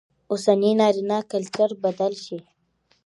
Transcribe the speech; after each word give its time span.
اوسنى 0.31 0.71
نارينه 0.79 1.17
کلچر 1.31 1.69
بدل 1.83 2.13
شي 2.23 2.37